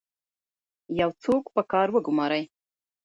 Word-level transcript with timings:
یو 0.99 1.09
څوک 1.23 1.43
په 1.55 1.61
کار 1.71 1.87
وګمارئ. 1.91 2.43